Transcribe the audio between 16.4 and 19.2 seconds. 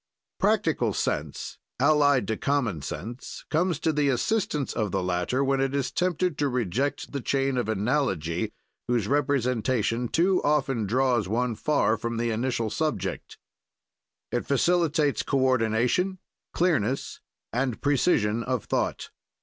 clearness, and precision of thought.